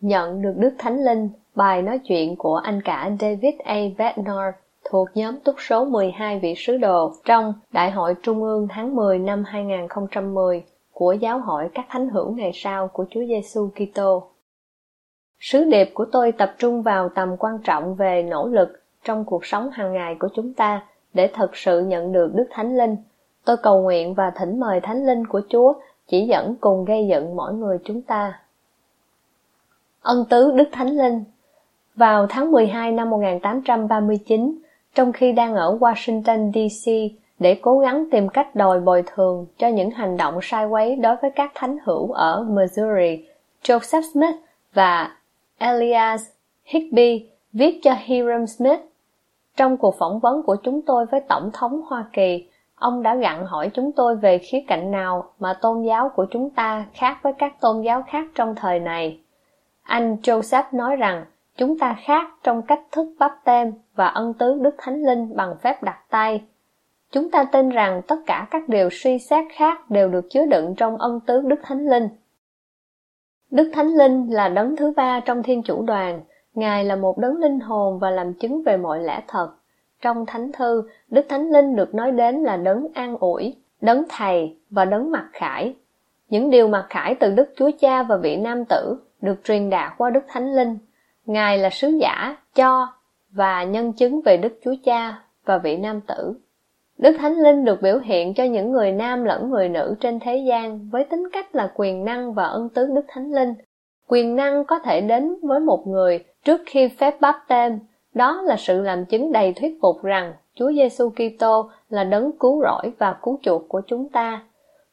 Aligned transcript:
Nhận 0.00 0.42
được 0.42 0.54
Đức 0.56 0.74
Thánh 0.78 1.04
Linh, 1.04 1.28
bài 1.54 1.82
nói 1.82 2.00
chuyện 2.04 2.36
của 2.36 2.56
anh 2.56 2.80
cả 2.84 3.10
David 3.20 3.54
A. 3.64 3.74
Bednar 3.98 4.54
thuộc 4.90 5.08
nhóm 5.14 5.40
túc 5.40 5.54
số 5.58 5.84
12 5.84 6.38
vị 6.38 6.54
sứ 6.56 6.76
đồ 6.76 7.12
trong 7.24 7.54
Đại 7.72 7.90
hội 7.90 8.14
Trung 8.22 8.42
ương 8.42 8.68
tháng 8.70 8.94
10 8.96 9.18
năm 9.18 9.44
2010 9.44 10.64
của 10.92 11.12
Giáo 11.12 11.38
hội 11.38 11.68
các 11.74 11.86
thánh 11.88 12.08
hữu 12.08 12.32
ngày 12.32 12.50
sau 12.54 12.88
của 12.88 13.04
Chúa 13.10 13.20
Giêsu 13.28 13.70
Kitô. 13.74 14.22
Sứ 15.40 15.64
điệp 15.64 15.90
của 15.94 16.04
tôi 16.12 16.32
tập 16.32 16.54
trung 16.58 16.82
vào 16.82 17.08
tầm 17.08 17.36
quan 17.38 17.58
trọng 17.64 17.94
về 17.94 18.22
nỗ 18.22 18.48
lực 18.48 18.68
trong 19.04 19.24
cuộc 19.24 19.46
sống 19.46 19.70
hàng 19.70 19.92
ngày 19.92 20.16
của 20.20 20.28
chúng 20.34 20.54
ta 20.54 20.82
để 21.14 21.30
thật 21.34 21.56
sự 21.56 21.80
nhận 21.80 22.12
được 22.12 22.34
Đức 22.34 22.46
Thánh 22.50 22.76
Linh. 22.76 22.96
Tôi 23.44 23.56
cầu 23.56 23.82
nguyện 23.82 24.14
và 24.14 24.30
thỉnh 24.30 24.60
mời 24.60 24.80
Thánh 24.80 25.06
Linh 25.06 25.26
của 25.26 25.40
Chúa 25.48 25.72
chỉ 26.06 26.26
dẫn 26.26 26.54
cùng 26.60 26.84
gây 26.84 27.06
dựng 27.10 27.36
mỗi 27.36 27.54
người 27.54 27.78
chúng 27.84 28.02
ta. 28.02 28.40
Ân 30.02 30.24
tứ 30.30 30.52
Đức 30.56 30.68
Thánh 30.72 30.88
Linh 30.88 31.24
Vào 31.94 32.26
tháng 32.26 32.52
12 32.52 32.92
năm 32.92 33.10
1839, 33.10 34.58
trong 34.94 35.12
khi 35.12 35.32
đang 35.32 35.54
ở 35.54 35.78
Washington 35.80 36.52
DC 36.52 36.90
để 37.38 37.58
cố 37.62 37.78
gắng 37.78 38.04
tìm 38.10 38.28
cách 38.28 38.54
đòi 38.54 38.80
bồi 38.80 39.04
thường 39.06 39.46
cho 39.58 39.68
những 39.68 39.90
hành 39.90 40.16
động 40.16 40.38
sai 40.42 40.66
quấy 40.66 40.96
đối 40.96 41.16
với 41.16 41.30
các 41.30 41.52
thánh 41.54 41.78
hữu 41.84 42.12
ở 42.12 42.46
Missouri, 42.48 43.24
Joseph 43.62 44.12
Smith 44.12 44.34
và 44.74 45.16
Elias 45.58 46.22
Higby 46.64 47.28
viết 47.52 47.80
cho 47.82 47.94
Hiram 48.04 48.46
Smith. 48.46 48.80
Trong 49.56 49.76
cuộc 49.76 49.94
phỏng 49.98 50.18
vấn 50.18 50.42
của 50.42 50.56
chúng 50.62 50.82
tôi 50.82 51.06
với 51.06 51.20
Tổng 51.20 51.50
thống 51.52 51.80
Hoa 51.86 52.04
Kỳ, 52.12 52.48
ông 52.74 53.02
đã 53.02 53.14
gặn 53.14 53.46
hỏi 53.46 53.70
chúng 53.74 53.92
tôi 53.92 54.16
về 54.16 54.38
khía 54.38 54.64
cạnh 54.68 54.90
nào 54.90 55.32
mà 55.40 55.54
tôn 55.62 55.82
giáo 55.82 56.08
của 56.08 56.26
chúng 56.30 56.50
ta 56.50 56.86
khác 56.94 57.18
với 57.22 57.32
các 57.38 57.60
tôn 57.60 57.82
giáo 57.82 58.04
khác 58.06 58.26
trong 58.34 58.54
thời 58.54 58.80
này. 58.80 59.20
Anh 59.82 60.16
Joseph 60.22 60.64
nói 60.72 60.96
rằng 60.96 61.24
chúng 61.56 61.78
ta 61.78 61.96
khác 62.04 62.30
trong 62.42 62.62
cách 62.62 62.80
thức 62.92 63.14
bắp 63.18 63.32
tem 63.44 63.72
và 63.94 64.06
ân 64.06 64.34
tứ 64.34 64.58
Đức 64.60 64.74
Thánh 64.78 65.02
Linh 65.02 65.36
bằng 65.36 65.54
phép 65.62 65.82
đặt 65.82 65.98
tay. 66.10 66.44
Chúng 67.12 67.30
ta 67.30 67.44
tin 67.44 67.68
rằng 67.68 68.02
tất 68.06 68.16
cả 68.26 68.46
các 68.50 68.68
điều 68.68 68.88
suy 68.92 69.18
xét 69.18 69.44
khác 69.52 69.90
đều 69.90 70.08
được 70.08 70.30
chứa 70.30 70.46
đựng 70.46 70.74
trong 70.76 70.96
ân 70.96 71.20
tứ 71.20 71.40
Đức 71.40 71.60
Thánh 71.62 71.86
Linh. 71.88 72.08
Đức 73.50 73.70
Thánh 73.72 73.88
Linh 73.88 74.30
là 74.30 74.48
đấng 74.48 74.76
thứ 74.76 74.92
ba 74.96 75.20
trong 75.20 75.42
Thiên 75.42 75.62
Chủ 75.62 75.82
Đoàn, 75.82 76.20
Ngài 76.54 76.84
là 76.84 76.96
một 76.96 77.18
đấng 77.18 77.36
linh 77.36 77.60
hồn 77.60 77.98
và 77.98 78.10
làm 78.10 78.34
chứng 78.34 78.62
về 78.62 78.76
mọi 78.76 79.02
lẽ 79.02 79.22
thật. 79.28 79.50
Trong 80.02 80.26
Thánh 80.26 80.52
Thư, 80.52 80.82
Đức 81.08 81.26
Thánh 81.28 81.50
Linh 81.50 81.76
được 81.76 81.94
nói 81.94 82.12
đến 82.12 82.42
là 82.42 82.56
đấng 82.56 82.86
an 82.94 83.16
ủi, 83.20 83.56
đấng 83.80 84.04
thầy 84.08 84.56
và 84.70 84.84
đấng 84.84 85.10
mặc 85.10 85.28
khải. 85.32 85.74
Những 86.28 86.50
điều 86.50 86.68
mặc 86.68 86.86
khải 86.88 87.14
từ 87.14 87.30
Đức 87.30 87.52
Chúa 87.56 87.70
Cha 87.80 88.02
và 88.02 88.16
vị 88.16 88.36
Nam 88.36 88.64
Tử 88.64 88.96
được 89.22 89.44
truyền 89.44 89.70
đạt 89.70 89.92
qua 89.98 90.10
Đức 90.10 90.24
Thánh 90.28 90.54
Linh. 90.54 90.78
Ngài 91.26 91.58
là 91.58 91.70
sứ 91.70 91.88
giả, 91.88 92.36
cho 92.54 92.86
và 93.30 93.64
nhân 93.64 93.92
chứng 93.92 94.20
về 94.24 94.36
Đức 94.36 94.58
Chúa 94.64 94.74
Cha 94.84 95.22
và 95.44 95.58
vị 95.58 95.76
nam 95.76 96.00
tử. 96.00 96.34
Đức 96.98 97.16
Thánh 97.18 97.36
Linh 97.36 97.64
được 97.64 97.82
biểu 97.82 97.98
hiện 97.98 98.34
cho 98.34 98.44
những 98.44 98.72
người 98.72 98.92
nam 98.92 99.24
lẫn 99.24 99.50
người 99.50 99.68
nữ 99.68 99.94
trên 100.00 100.20
thế 100.20 100.36
gian 100.36 100.88
với 100.88 101.04
tính 101.04 101.28
cách 101.32 101.54
là 101.54 101.72
quyền 101.74 102.04
năng 102.04 102.34
và 102.34 102.44
ân 102.44 102.68
tứ 102.68 102.86
Đức 102.94 103.04
Thánh 103.08 103.32
Linh. 103.32 103.54
Quyền 104.08 104.36
năng 104.36 104.64
có 104.64 104.78
thể 104.78 105.00
đến 105.00 105.36
với 105.42 105.60
một 105.60 105.86
người 105.86 106.24
trước 106.44 106.60
khi 106.66 106.88
phép 106.88 107.20
báp 107.20 107.36
tên, 107.48 107.78
đó 108.14 108.42
là 108.42 108.56
sự 108.58 108.82
làm 108.82 109.04
chứng 109.04 109.32
đầy 109.32 109.52
thuyết 109.52 109.78
phục 109.82 110.02
rằng 110.02 110.32
Chúa 110.54 110.72
Giêsu 110.72 111.10
Kitô 111.10 111.70
là 111.88 112.04
đấng 112.04 112.30
cứu 112.40 112.62
rỗi 112.62 112.92
và 112.98 113.16
cứu 113.22 113.38
chuộc 113.42 113.68
của 113.68 113.80
chúng 113.86 114.08
ta. 114.08 114.42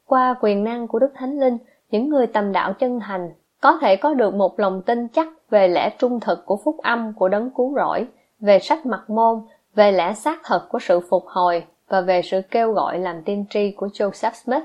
Qua 0.05 0.35
quyền 0.41 0.63
năng 0.63 0.87
của 0.87 0.99
Đức 0.99 1.11
Thánh 1.15 1.39
Linh, 1.39 1.57
những 1.91 2.09
người 2.09 2.27
tầm 2.27 2.51
đạo 2.51 2.73
chân 2.73 2.99
thành 2.99 3.29
có 3.61 3.77
thể 3.81 3.95
có 3.95 4.13
được 4.13 4.33
một 4.33 4.59
lòng 4.59 4.81
tin 4.81 5.07
chắc 5.07 5.27
về 5.49 5.67
lẽ 5.67 5.89
trung 5.99 6.19
thực 6.19 6.45
của 6.45 6.57
phúc 6.65 6.77
âm 6.83 7.13
của 7.13 7.29
đấng 7.29 7.49
cứu 7.49 7.73
rỗi, 7.75 8.07
về 8.39 8.59
sách 8.59 8.85
mặt 8.85 9.09
môn, 9.09 9.41
về 9.75 9.91
lẽ 9.91 10.13
xác 10.13 10.39
thật 10.43 10.67
của 10.69 10.79
sự 10.79 10.99
phục 11.09 11.25
hồi 11.27 11.65
và 11.87 12.01
về 12.01 12.21
sự 12.21 12.41
kêu 12.51 12.73
gọi 12.73 12.99
làm 12.99 13.23
tiên 13.23 13.45
tri 13.49 13.71
của 13.71 13.87
Joseph 13.87 14.31
Smith. 14.33 14.63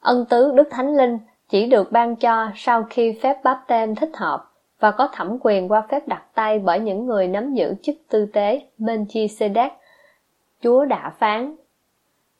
Ân 0.00 0.24
tứ 0.24 0.52
Đức 0.54 0.68
Thánh 0.70 0.96
Linh 0.96 1.18
chỉ 1.48 1.66
được 1.66 1.92
ban 1.92 2.16
cho 2.16 2.50
sau 2.54 2.84
khi 2.90 3.18
phép 3.22 3.40
báp 3.44 3.64
tên 3.66 3.94
thích 3.94 4.16
hợp 4.16 4.44
và 4.80 4.90
có 4.90 5.08
thẩm 5.12 5.36
quyền 5.40 5.68
qua 5.68 5.86
phép 5.90 6.08
đặt 6.08 6.22
tay 6.34 6.58
bởi 6.58 6.80
những 6.80 7.06
người 7.06 7.28
nắm 7.28 7.54
giữ 7.54 7.74
chức 7.82 7.96
tư 8.08 8.26
tế 8.32 8.62
Melchizedek. 8.78 9.70
Chúa 10.62 10.84
đã 10.84 11.12
phán, 11.18 11.56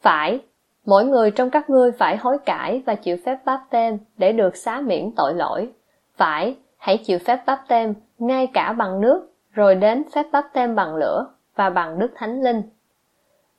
phải, 0.00 0.40
Mỗi 0.88 1.04
người 1.04 1.30
trong 1.30 1.50
các 1.50 1.70
ngươi 1.70 1.92
phải 1.92 2.16
hối 2.16 2.38
cải 2.38 2.82
và 2.86 2.94
chịu 2.94 3.16
phép 3.26 3.38
báp 3.44 3.60
tem 3.70 3.98
để 4.18 4.32
được 4.32 4.56
xá 4.56 4.80
miễn 4.80 5.10
tội 5.16 5.34
lỗi. 5.34 5.68
Phải, 6.16 6.56
hãy 6.78 6.98
chịu 6.98 7.18
phép 7.18 7.40
báp 7.46 7.60
tem 7.68 7.94
ngay 8.18 8.46
cả 8.46 8.72
bằng 8.72 9.00
nước, 9.00 9.32
rồi 9.52 9.74
đến 9.74 10.02
phép 10.14 10.26
báp 10.32 10.44
tem 10.52 10.74
bằng 10.74 10.96
lửa 10.96 11.26
và 11.56 11.70
bằng 11.70 11.98
Đức 11.98 12.10
Thánh 12.14 12.42
Linh. 12.42 12.62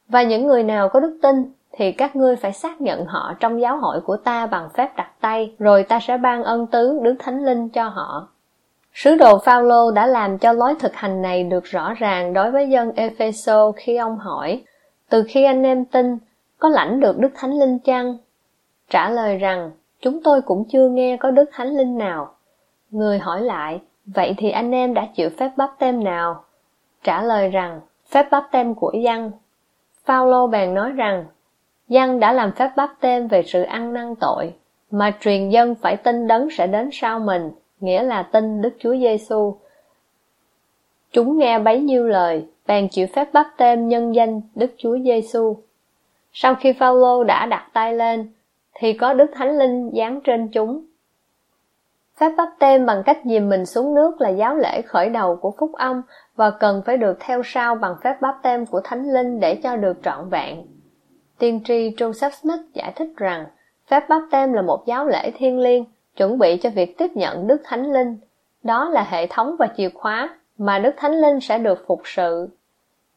Và 0.07 0.23
những 0.23 0.47
người 0.47 0.63
nào 0.63 0.89
có 0.89 0.99
đức 0.99 1.19
tin 1.21 1.53
thì 1.71 1.91
các 1.91 2.15
ngươi 2.15 2.35
phải 2.35 2.53
xác 2.53 2.81
nhận 2.81 3.05
họ 3.05 3.33
trong 3.39 3.61
giáo 3.61 3.77
hội 3.77 4.01
của 4.01 4.17
ta 4.17 4.45
bằng 4.45 4.69
phép 4.73 4.95
đặt 4.95 5.11
tay, 5.21 5.55
rồi 5.59 5.83
ta 5.83 5.99
sẽ 5.99 6.17
ban 6.17 6.43
ân 6.43 6.67
tứ 6.67 6.99
Đức 7.01 7.15
Thánh 7.19 7.45
Linh 7.45 7.69
cho 7.69 7.87
họ. 7.87 8.27
Sứ 8.93 9.15
đồ 9.15 9.37
Phaolô 9.37 9.91
đã 9.91 10.07
làm 10.07 10.37
cho 10.37 10.51
lối 10.51 10.75
thực 10.79 10.95
hành 10.95 11.21
này 11.21 11.43
được 11.43 11.63
rõ 11.63 11.93
ràng 11.93 12.33
đối 12.33 12.51
với 12.51 12.69
dân 12.69 12.91
Epheso 12.95 13.71
khi 13.71 13.95
ông 13.95 14.17
hỏi: 14.17 14.63
Từ 15.09 15.23
khi 15.27 15.43
anh 15.43 15.63
em 15.63 15.85
tin, 15.85 16.17
có 16.59 16.69
lãnh 16.69 16.99
được 16.99 17.19
Đức 17.19 17.29
Thánh 17.35 17.59
Linh 17.59 17.79
chăng? 17.79 18.17
Trả 18.89 19.09
lời 19.09 19.37
rằng, 19.37 19.71
chúng 20.01 20.23
tôi 20.23 20.41
cũng 20.41 20.65
chưa 20.69 20.89
nghe 20.89 21.17
có 21.17 21.31
Đức 21.31 21.49
Thánh 21.53 21.67
Linh 21.77 21.97
nào. 21.97 22.35
Người 22.91 23.19
hỏi 23.19 23.41
lại, 23.41 23.79
vậy 24.05 24.35
thì 24.37 24.51
anh 24.51 24.71
em 24.71 24.93
đã 24.93 25.07
chịu 25.15 25.29
phép 25.37 25.51
bắp 25.57 25.69
tem 25.79 26.03
nào? 26.03 26.43
Trả 27.03 27.21
lời 27.21 27.49
rằng, 27.49 27.81
phép 28.09 28.27
bắp 28.31 28.43
tem 28.51 28.75
của 28.75 28.91
dân. 29.03 29.31
Phaolô 30.05 30.47
bèn 30.47 30.73
nói 30.73 30.91
rằng, 30.91 31.25
dân 31.87 32.19
đã 32.19 32.33
làm 32.33 32.51
phép 32.51 32.71
bắp 32.75 32.89
tem 32.99 33.27
về 33.27 33.43
sự 33.43 33.61
ăn 33.61 33.93
năn 33.93 34.15
tội, 34.15 34.53
mà 34.91 35.13
truyền 35.19 35.49
dân 35.49 35.75
phải 35.75 35.97
tin 35.97 36.27
đấng 36.27 36.49
sẽ 36.49 36.67
đến 36.67 36.89
sau 36.91 37.19
mình, 37.19 37.51
nghĩa 37.79 38.03
là 38.03 38.23
tin 38.23 38.61
Đức 38.61 38.73
Chúa 38.79 38.95
Giêsu. 38.95 39.55
Chúng 41.11 41.37
nghe 41.37 41.59
bấy 41.59 41.79
nhiêu 41.79 42.07
lời, 42.07 42.45
bèn 42.67 42.87
chịu 42.91 43.07
phép 43.15 43.33
bắp 43.33 43.47
tem 43.57 43.87
nhân 43.87 44.15
danh 44.15 44.41
Đức 44.55 44.71
Chúa 44.77 44.97
Giêsu. 45.05 45.57
Sau 46.33 46.55
khi 46.55 46.73
Phaolô 46.73 47.23
đã 47.23 47.45
đặt 47.45 47.69
tay 47.73 47.93
lên, 47.93 48.33
thì 48.73 48.93
có 48.93 49.13
Đức 49.13 49.31
Thánh 49.33 49.57
Linh 49.57 49.91
giáng 49.93 50.21
trên 50.23 50.47
chúng. 50.47 50.85
Phép 52.19 52.31
bắp 52.37 52.49
tem 52.59 52.85
bằng 52.85 53.03
cách 53.05 53.17
dìm 53.25 53.49
mình 53.49 53.65
xuống 53.65 53.95
nước 53.95 54.21
là 54.21 54.29
giáo 54.29 54.55
lễ 54.55 54.81
khởi 54.81 55.09
đầu 55.09 55.35
của 55.35 55.53
phúc 55.59 55.71
âm 55.73 56.01
và 56.35 56.51
cần 56.51 56.81
phải 56.85 56.97
được 56.97 57.17
theo 57.19 57.41
sau 57.45 57.75
bằng 57.75 57.95
phép 58.03 58.21
bắp 58.21 58.35
tem 58.43 58.65
của 58.65 58.81
Thánh 58.83 59.13
Linh 59.13 59.39
để 59.39 59.55
cho 59.63 59.75
được 59.75 59.97
trọn 60.03 60.29
vẹn. 60.29 60.65
Tiên 61.39 61.61
tri 61.65 61.89
Joseph 61.89 62.29
Smith 62.29 62.73
giải 62.73 62.91
thích 62.95 63.09
rằng 63.17 63.45
phép 63.87 64.09
bắp 64.09 64.21
tem 64.31 64.53
là 64.53 64.61
một 64.61 64.83
giáo 64.85 65.07
lễ 65.07 65.31
thiêng 65.31 65.59
liêng 65.59 65.85
chuẩn 66.15 66.37
bị 66.37 66.57
cho 66.57 66.69
việc 66.69 66.97
tiếp 66.97 67.11
nhận 67.15 67.47
Đức 67.47 67.61
Thánh 67.63 67.93
Linh. 67.93 68.17
Đó 68.63 68.89
là 68.89 69.03
hệ 69.03 69.27
thống 69.27 69.55
và 69.59 69.67
chìa 69.77 69.89
khóa 69.89 70.29
mà 70.57 70.79
Đức 70.79 70.91
Thánh 70.97 71.21
Linh 71.21 71.39
sẽ 71.39 71.57
được 71.57 71.83
phục 71.87 72.01
sự. 72.05 72.49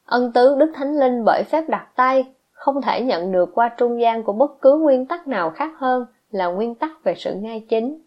Ân 0.06 0.32
tứ 0.32 0.56
Đức 0.59 0.73
Thánh 0.75 0.99
Linh 0.99 1.25
bởi 1.25 1.43
phép 1.44 1.64
đặt 1.69 1.87
tay 1.97 2.25
không 2.62 2.82
thể 2.82 3.03
nhận 3.03 3.32
được 3.32 3.55
qua 3.55 3.69
trung 3.69 4.00
gian 4.00 4.23
của 4.23 4.32
bất 4.32 4.61
cứ 4.61 4.79
nguyên 4.79 5.06
tắc 5.06 5.29
nào 5.29 5.50
khác 5.50 5.70
hơn 5.79 6.06
là 6.31 6.47
nguyên 6.47 6.75
tắc 6.75 6.91
về 7.05 7.14
sự 7.14 7.35
ngay 7.35 7.67
chính. 7.69 7.99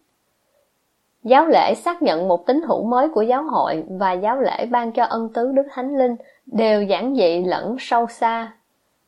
Giáo 1.22 1.46
lễ 1.46 1.74
xác 1.74 2.02
nhận 2.02 2.28
một 2.28 2.46
tín 2.46 2.62
hữu 2.62 2.84
mới 2.84 3.08
của 3.08 3.22
giáo 3.22 3.42
hội 3.42 3.84
và 3.88 4.12
giáo 4.12 4.40
lễ 4.40 4.66
ban 4.66 4.92
cho 4.92 5.04
ân 5.04 5.28
tứ 5.34 5.52
Đức 5.52 5.66
Thánh 5.70 5.98
Linh 5.98 6.16
đều 6.46 6.82
giản 6.82 7.14
dị 7.14 7.44
lẫn 7.44 7.76
sâu 7.78 8.06
xa. 8.06 8.52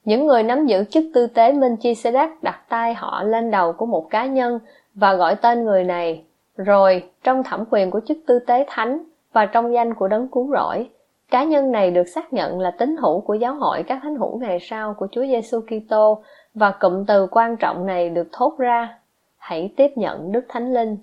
Những 0.04 0.26
người 0.26 0.42
nắm 0.42 0.66
giữ 0.66 0.84
chức 0.84 1.04
tư 1.14 1.26
tế 1.26 1.52
Minh 1.52 1.76
Chi 1.76 1.92
Melchizedek 1.92 2.28
đặt 2.42 2.60
tay 2.68 2.94
họ 2.94 3.22
lên 3.22 3.50
đầu 3.50 3.72
của 3.72 3.86
một 3.86 4.10
cá 4.10 4.26
nhân 4.26 4.58
và 4.94 5.14
gọi 5.14 5.36
tên 5.36 5.64
người 5.64 5.84
này, 5.84 6.24
rồi 6.56 7.10
trong 7.24 7.42
thẩm 7.42 7.64
quyền 7.70 7.90
của 7.90 8.00
chức 8.08 8.18
tư 8.26 8.38
tế 8.38 8.64
thánh 8.68 9.02
và 9.32 9.46
trong 9.46 9.74
danh 9.74 9.94
của 9.94 10.08
đấng 10.08 10.28
cứu 10.28 10.50
rỗi, 10.52 10.88
Cá 11.30 11.44
nhân 11.44 11.72
này 11.72 11.90
được 11.90 12.08
xác 12.08 12.32
nhận 12.32 12.60
là 12.60 12.70
tín 12.70 12.96
hữu 12.96 13.20
của 13.20 13.34
giáo 13.34 13.54
hội 13.54 13.82
các 13.82 13.98
thánh 14.02 14.16
hữu 14.16 14.38
ngày 14.38 14.58
sau 14.60 14.94
của 14.94 15.08
Chúa 15.12 15.22
Giêsu 15.26 15.60
Kitô 15.60 16.22
và 16.54 16.70
cụm 16.70 17.04
từ 17.04 17.26
quan 17.30 17.56
trọng 17.56 17.86
này 17.86 18.10
được 18.10 18.28
thốt 18.32 18.58
ra, 18.58 18.98
hãy 19.36 19.72
tiếp 19.76 19.90
nhận 19.96 20.32
Đức 20.32 20.44
Thánh 20.48 20.74
Linh. 20.74 20.96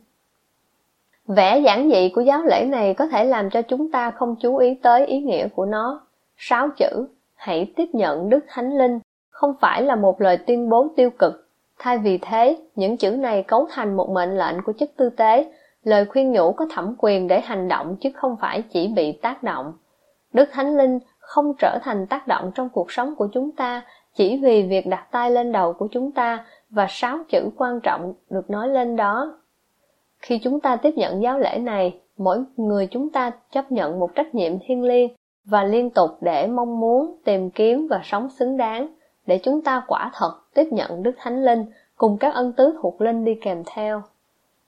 Vẻ 1.27 1.60
giản 1.60 1.89
dị 1.89 2.10
của 2.10 2.22
giáo 2.22 2.42
lễ 2.44 2.66
này 2.66 2.94
có 2.94 3.07
thể 3.07 3.25
làm 3.25 3.50
cho 3.50 3.62
chúng 3.62 3.92
ta 3.92 4.12
không 4.12 4.36
chú 4.39 4.57
ý 4.57 4.75
tới 4.81 5.06
ý 5.06 5.19
nghĩa 5.19 5.48
của 5.48 5.66
nó. 5.66 6.01
Sáu 6.38 6.69
chữ, 6.78 7.07
hãy 7.36 7.74
tiếp 7.75 7.89
nhận 7.94 8.30
Đức 8.30 8.45
Thánh 8.48 8.78
Linh, 8.78 9.00
không 9.30 9.54
phải 9.62 9.81
là 9.81 9.95
một 9.95 10.21
lời 10.21 10.38
tuyên 10.38 10.69
bố 10.69 10.88
tiêu 10.95 11.10
cực. 11.10 11.48
Thay 11.80 11.98
vì 11.98 12.18
thế, 12.18 12.57
những 12.75 12.98
chữ 12.98 13.12
này 13.12 13.44
cấu 13.44 13.68
thành 13.69 13.98
một 13.98 14.10
mệnh 14.10 14.38
lệnh 14.38 14.62
của 14.66 14.74
chức 14.80 14.89
tư 14.98 15.10
tế, 15.10 15.51
lời 15.83 16.06
khuyên 16.06 16.31
nhủ 16.31 16.51
có 16.51 16.66
thẩm 16.71 16.95
quyền 16.98 17.28
để 17.28 17.42
hành 17.42 17.68
động 17.68 17.95
chứ 18.01 18.10
không 18.16 18.36
phải 18.42 18.62
chỉ 18.62 18.88
bị 18.88 19.12
tác 19.12 19.44
động. 19.44 19.74
Đức 20.35 20.49
Thánh 20.51 20.77
Linh 20.77 20.99
không 21.19 21.53
trở 21.59 21.79
thành 21.81 22.07
tác 22.07 22.27
động 22.27 22.51
trong 22.55 22.69
cuộc 22.69 22.91
sống 22.91 23.15
của 23.15 23.27
chúng 23.33 23.51
ta 23.51 23.81
chỉ 24.15 24.39
vì 24.43 24.63
việc 24.63 24.87
đặt 24.87 25.07
tay 25.11 25.31
lên 25.31 25.51
đầu 25.51 25.73
của 25.73 25.87
chúng 25.91 26.11
ta 26.11 26.45
và 26.69 26.87
sáu 26.89 27.17
chữ 27.29 27.49
quan 27.57 27.79
trọng 27.79 28.13
được 28.29 28.49
nói 28.49 28.67
lên 28.67 28.95
đó. 28.95 29.37
Khi 30.19 30.37
chúng 30.37 30.59
ta 30.59 30.75
tiếp 30.75 30.93
nhận 30.95 31.21
giáo 31.21 31.39
lễ 31.39 31.57
này, 31.57 31.99
mỗi 32.17 32.43
người 32.57 32.87
chúng 32.91 33.09
ta 33.09 33.31
chấp 33.51 33.71
nhận 33.71 33.99
một 33.99 34.15
trách 34.15 34.35
nhiệm 34.35 34.51
thiêng 34.59 34.83
liêng 34.83 35.09
và 35.45 35.63
liên 35.63 35.89
tục 35.89 36.09
để 36.21 36.47
mong 36.47 36.79
muốn, 36.79 37.15
tìm 37.25 37.49
kiếm 37.49 37.87
và 37.89 38.01
sống 38.03 38.29
xứng 38.29 38.57
đáng, 38.57 38.87
để 39.27 39.39
chúng 39.43 39.61
ta 39.61 39.83
quả 39.87 40.11
thật 40.13 40.31
tiếp 40.53 40.67
nhận 40.71 41.03
Đức 41.03 41.15
Thánh 41.17 41.43
Linh 41.43 41.65
cùng 41.95 42.17
các 42.17 42.33
ân 42.33 42.53
tứ 42.53 42.73
thuộc 42.81 43.01
linh 43.01 43.25
đi 43.25 43.35
kèm 43.41 43.63
theo. 43.65 44.01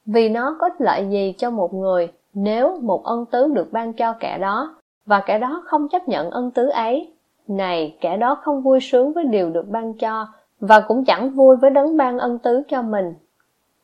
Vì 0.06 0.30
nó 0.30 0.58
có 0.60 0.70
lợi 0.80 1.08
gì 1.10 1.34
cho 1.38 1.52
một 1.52 1.74
người 1.74 2.12
nếu 2.34 2.80
một 2.82 3.04
ân 3.04 3.26
tứ 3.26 3.48
được 3.54 3.72
ban 3.72 3.94
cho 3.94 4.14
kẻ 4.20 4.38
đó 4.38 4.77
và 5.08 5.20
kẻ 5.20 5.40
đó 5.40 5.64
không 5.66 5.90
chấp 5.90 6.08
nhận 6.08 6.30
ân 6.30 6.52
tứ 6.52 6.70
ấy. 6.70 7.12
Này, 7.48 7.98
kẻ 8.02 8.18
đó 8.18 8.36
không 8.42 8.62
vui 8.62 8.80
sướng 8.80 9.14
với 9.14 9.24
điều 9.24 9.50
được 9.50 9.70
ban 9.70 9.94
cho, 9.94 10.28
và 10.60 10.80
cũng 10.80 11.06
chẳng 11.06 11.30
vui 11.30 11.56
với 11.58 11.70
đấng 11.70 11.98
ban 11.98 12.20
ân 12.20 12.40
tứ 12.40 12.64
cho 12.68 12.82
mình. 12.82 13.14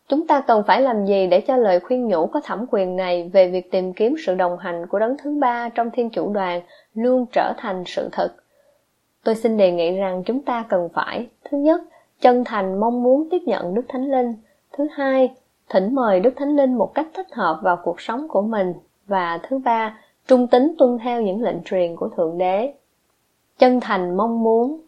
Chúng 0.07 0.27
ta 0.27 0.41
cần 0.41 0.63
phải 0.67 0.81
làm 0.81 1.05
gì 1.05 1.27
để 1.27 1.41
cho 1.41 1.57
lời 1.57 1.79
khuyên 1.79 2.07
nhủ 2.07 2.25
có 2.25 2.41
thẩm 2.43 2.65
quyền 2.71 2.95
này 2.95 3.29
về 3.33 3.47
việc 3.47 3.71
tìm 3.71 3.93
kiếm 3.93 4.15
sự 4.25 4.35
đồng 4.35 4.57
hành 4.57 4.87
của 4.87 4.99
đấng 4.99 5.15
thứ 5.17 5.37
ba 5.39 5.69
trong 5.69 5.89
thiên 5.91 6.09
chủ 6.09 6.33
đoàn 6.33 6.61
luôn 6.93 7.25
trở 7.31 7.53
thành 7.57 7.83
sự 7.85 8.09
thật? 8.11 8.33
Tôi 9.23 9.35
xin 9.35 9.57
đề 9.57 9.71
nghị 9.71 9.97
rằng 9.97 10.23
chúng 10.25 10.41
ta 10.41 10.65
cần 10.69 10.89
phải, 10.93 11.27
thứ 11.43 11.57
nhất, 11.57 11.81
chân 12.21 12.43
thành 12.43 12.79
mong 12.79 13.03
muốn 13.03 13.27
tiếp 13.31 13.41
nhận 13.45 13.73
đức 13.73 13.85
thánh 13.87 14.11
linh. 14.11 14.35
Thứ 14.77 14.87
hai, 14.91 15.35
thỉnh 15.69 15.95
mời 15.95 16.19
đức 16.19 16.33
thánh 16.35 16.55
linh 16.55 16.77
một 16.77 16.93
cách 16.93 17.07
thích 17.13 17.27
hợp 17.31 17.59
vào 17.61 17.77
cuộc 17.83 18.01
sống 18.01 18.27
của 18.27 18.41
mình. 18.41 18.73
Và 19.07 19.39
thứ 19.43 19.57
ba 19.57 19.97
trung 20.27 20.47
tín 20.47 20.75
tuân 20.77 20.97
theo 21.03 21.21
những 21.21 21.41
lệnh 21.41 21.63
truyền 21.65 21.95
của 21.95 22.09
thượng 22.09 22.37
đế. 22.37 22.73
Chân 23.57 23.79
thành 23.79 24.17
mong 24.17 24.43
muốn. 24.43 24.81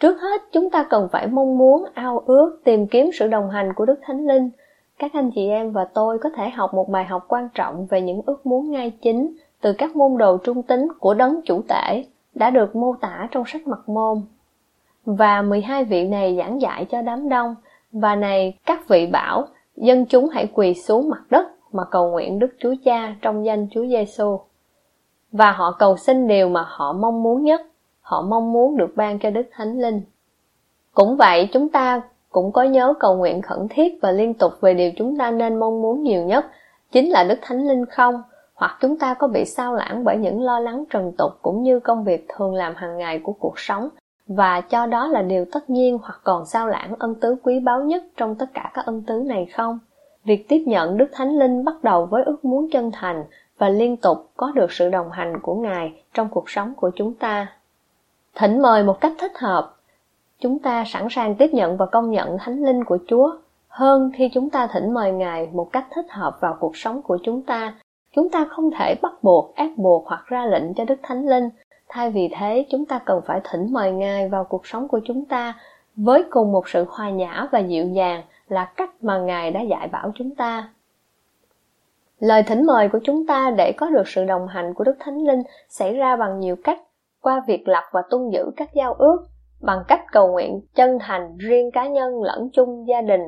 Trước 0.00 0.20
hết 0.20 0.42
chúng 0.52 0.70
ta 0.70 0.86
cần 0.90 1.08
phải 1.12 1.26
mong 1.26 1.58
muốn 1.58 1.84
ao 1.94 2.22
ước 2.26 2.60
tìm 2.64 2.86
kiếm 2.86 3.10
sự 3.12 3.28
đồng 3.28 3.50
hành 3.50 3.72
của 3.72 3.84
đức 3.84 4.00
thánh 4.02 4.26
linh. 4.26 4.50
Các 4.98 5.12
anh 5.12 5.30
chị 5.34 5.48
em 5.48 5.72
và 5.72 5.84
tôi 5.84 6.18
có 6.18 6.30
thể 6.36 6.50
học 6.50 6.74
một 6.74 6.88
bài 6.88 7.04
học 7.04 7.24
quan 7.28 7.48
trọng 7.54 7.86
về 7.86 8.00
những 8.00 8.20
ước 8.26 8.46
muốn 8.46 8.70
ngay 8.70 8.90
chính 8.90 9.36
từ 9.60 9.72
các 9.72 9.96
môn 9.96 10.18
đồ 10.18 10.36
trung 10.36 10.62
tính 10.62 10.88
của 11.00 11.14
đấng 11.14 11.40
chủ 11.44 11.62
tể 11.68 12.04
đã 12.34 12.50
được 12.50 12.76
mô 12.76 12.94
tả 13.00 13.28
trong 13.30 13.44
sách 13.46 13.66
mật 13.66 13.88
môn. 13.88 14.22
Và 15.04 15.42
12 15.42 15.84
vị 15.84 16.08
này 16.08 16.36
giảng 16.36 16.60
dạy 16.60 16.84
cho 16.84 17.02
đám 17.02 17.28
đông, 17.28 17.54
và 17.92 18.16
này 18.16 18.58
các 18.66 18.88
vị 18.88 19.06
bảo, 19.06 19.48
dân 19.76 20.06
chúng 20.06 20.28
hãy 20.28 20.48
quỳ 20.54 20.74
xuống 20.74 21.08
mặt 21.08 21.22
đất 21.30 21.55
mà 21.76 21.84
cầu 21.84 22.10
nguyện 22.10 22.38
Đức 22.38 22.54
Chúa 22.58 22.74
Cha 22.84 23.14
trong 23.22 23.44
danh 23.44 23.66
Chúa 23.70 23.86
Giêsu. 23.86 24.38
Và 25.32 25.52
họ 25.52 25.76
cầu 25.78 25.96
xin 25.96 26.28
điều 26.28 26.48
mà 26.48 26.64
họ 26.68 26.92
mong 26.92 27.22
muốn 27.22 27.42
nhất, 27.42 27.62
họ 28.00 28.22
mong 28.22 28.52
muốn 28.52 28.76
được 28.76 28.92
ban 28.96 29.18
cho 29.18 29.30
Đức 29.30 29.46
Thánh 29.52 29.80
Linh. 29.80 30.02
Cũng 30.94 31.16
vậy, 31.16 31.48
chúng 31.52 31.68
ta 31.68 32.02
cũng 32.28 32.52
có 32.52 32.62
nhớ 32.62 32.94
cầu 33.00 33.16
nguyện 33.16 33.42
khẩn 33.42 33.66
thiết 33.70 33.98
và 34.02 34.10
liên 34.10 34.34
tục 34.34 34.52
về 34.60 34.74
điều 34.74 34.90
chúng 34.96 35.18
ta 35.18 35.30
nên 35.30 35.56
mong 35.56 35.82
muốn 35.82 36.02
nhiều 36.02 36.22
nhất, 36.22 36.46
chính 36.92 37.10
là 37.10 37.24
Đức 37.24 37.38
Thánh 37.42 37.68
Linh 37.68 37.86
không? 37.86 38.22
Hoặc 38.54 38.78
chúng 38.80 38.98
ta 38.98 39.14
có 39.14 39.28
bị 39.28 39.44
sao 39.44 39.74
lãng 39.74 40.04
bởi 40.04 40.16
những 40.16 40.42
lo 40.42 40.58
lắng 40.58 40.84
trần 40.90 41.12
tục 41.18 41.32
cũng 41.42 41.62
như 41.62 41.80
công 41.80 42.04
việc 42.04 42.26
thường 42.28 42.54
làm 42.54 42.74
hàng 42.76 42.98
ngày 42.98 43.18
của 43.18 43.32
cuộc 43.32 43.58
sống 43.58 43.88
và 44.28 44.60
cho 44.60 44.86
đó 44.86 45.06
là 45.06 45.22
điều 45.22 45.44
tất 45.52 45.70
nhiên 45.70 45.98
hoặc 46.02 46.20
còn 46.24 46.46
sao 46.46 46.68
lãng 46.68 46.94
ân 46.98 47.14
tứ 47.14 47.36
quý 47.42 47.60
báu 47.60 47.80
nhất 47.80 48.04
trong 48.16 48.34
tất 48.34 48.46
cả 48.54 48.70
các 48.74 48.86
ân 48.86 49.02
tứ 49.02 49.14
này 49.26 49.46
không? 49.46 49.78
Việc 50.26 50.48
tiếp 50.48 50.62
nhận 50.66 50.96
Đức 50.96 51.08
Thánh 51.12 51.38
Linh 51.38 51.64
bắt 51.64 51.84
đầu 51.84 52.06
với 52.06 52.24
ước 52.24 52.44
muốn 52.44 52.68
chân 52.70 52.90
thành 52.92 53.24
và 53.58 53.68
liên 53.68 53.96
tục 53.96 54.30
có 54.36 54.52
được 54.54 54.72
sự 54.72 54.88
đồng 54.88 55.10
hành 55.10 55.40
của 55.42 55.54
Ngài 55.54 56.02
trong 56.14 56.28
cuộc 56.28 56.50
sống 56.50 56.74
của 56.76 56.90
chúng 56.96 57.14
ta. 57.14 57.46
Thỉnh 58.34 58.62
mời 58.62 58.82
một 58.82 59.00
cách 59.00 59.12
thích 59.18 59.38
hợp. 59.38 59.76
Chúng 60.40 60.58
ta 60.58 60.84
sẵn 60.86 61.06
sàng 61.10 61.34
tiếp 61.34 61.50
nhận 61.52 61.76
và 61.76 61.86
công 61.86 62.10
nhận 62.10 62.38
Thánh 62.38 62.64
Linh 62.64 62.84
của 62.84 62.98
Chúa 63.08 63.36
hơn 63.68 64.10
khi 64.14 64.30
chúng 64.34 64.50
ta 64.50 64.66
thỉnh 64.66 64.94
mời 64.94 65.12
Ngài 65.12 65.48
một 65.52 65.72
cách 65.72 65.86
thích 65.94 66.06
hợp 66.10 66.38
vào 66.40 66.56
cuộc 66.60 66.76
sống 66.76 67.02
của 67.02 67.18
chúng 67.22 67.42
ta. 67.42 67.74
Chúng 68.16 68.28
ta 68.28 68.46
không 68.50 68.70
thể 68.70 68.94
bắt 69.02 69.12
buộc, 69.22 69.54
ép 69.54 69.70
buộc 69.76 70.06
hoặc 70.06 70.24
ra 70.26 70.46
lệnh 70.46 70.74
cho 70.74 70.84
Đức 70.84 71.00
Thánh 71.02 71.28
Linh. 71.28 71.48
Thay 71.88 72.10
vì 72.10 72.30
thế, 72.38 72.66
chúng 72.70 72.84
ta 72.84 72.98
cần 72.98 73.20
phải 73.26 73.40
thỉnh 73.50 73.72
mời 73.72 73.92
Ngài 73.92 74.28
vào 74.28 74.44
cuộc 74.44 74.66
sống 74.66 74.88
của 74.88 75.00
chúng 75.04 75.24
ta 75.24 75.54
với 75.96 76.24
cùng 76.30 76.52
một 76.52 76.68
sự 76.68 76.84
hòa 76.88 77.10
nhã 77.10 77.48
và 77.52 77.58
dịu 77.58 77.88
dàng 77.88 78.22
là 78.48 78.64
cách 78.76 78.90
mà 79.04 79.18
Ngài 79.18 79.50
đã 79.50 79.60
dạy 79.60 79.88
bảo 79.88 80.12
chúng 80.14 80.34
ta. 80.34 80.68
Lời 82.18 82.42
thỉnh 82.42 82.66
mời 82.66 82.88
của 82.88 82.98
chúng 83.04 83.26
ta 83.26 83.50
để 83.56 83.72
có 83.76 83.90
được 83.90 84.08
sự 84.08 84.24
đồng 84.24 84.46
hành 84.48 84.74
của 84.74 84.84
Đức 84.84 84.96
Thánh 85.00 85.18
Linh 85.26 85.42
xảy 85.68 85.94
ra 85.94 86.16
bằng 86.16 86.40
nhiều 86.40 86.56
cách, 86.64 86.78
qua 87.20 87.42
việc 87.46 87.68
lập 87.68 87.84
và 87.92 88.02
tuân 88.10 88.30
giữ 88.30 88.50
các 88.56 88.74
giao 88.74 88.94
ước, 88.94 89.26
bằng 89.60 89.82
cách 89.88 90.00
cầu 90.12 90.28
nguyện 90.32 90.60
chân 90.74 90.98
thành 91.00 91.38
riêng 91.38 91.70
cá 91.70 91.86
nhân 91.86 92.22
lẫn 92.22 92.48
chung 92.52 92.88
gia 92.88 93.00
đình, 93.00 93.20